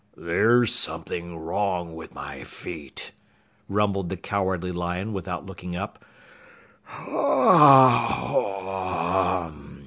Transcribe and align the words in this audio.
"There's 0.17 0.73
something 0.73 1.37
wrong 1.37 1.93
with 1.93 2.15
my 2.15 2.43
feet," 2.43 3.11
rumbled 3.69 4.09
the 4.09 4.17
Cowardly 4.17 4.71
Lion 4.71 5.13
without 5.13 5.45
looking 5.45 5.75
up. 5.75 6.03